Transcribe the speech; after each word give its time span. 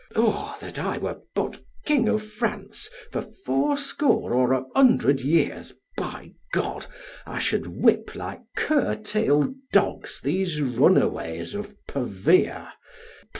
Oh 0.15 0.57
that 0.61 0.79
I 0.79 0.97
were 0.97 1.19
but 1.35 1.61
King 1.85 2.09
of 2.09 2.23
France 2.27 2.89
for 3.11 3.21
fourscore 3.21 4.33
or 4.33 4.51
a 4.51 4.63
hundred 4.75 5.21
years! 5.21 5.73
By 5.95 6.33
G, 6.55 6.61
I 7.27 7.37
should 7.37 7.67
whip 7.67 8.15
like 8.15 8.41
curtail 8.57 9.53
dogs 9.71 10.19
these 10.19 10.59
runaways 10.59 11.53
of 11.53 11.75
Pavia. 11.85 12.73